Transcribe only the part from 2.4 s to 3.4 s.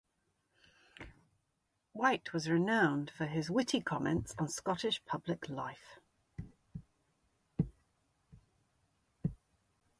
renowned for